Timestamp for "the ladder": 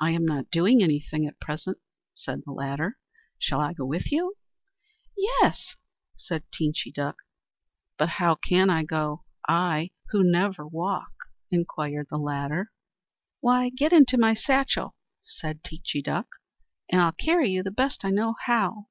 2.46-2.96, 12.08-12.70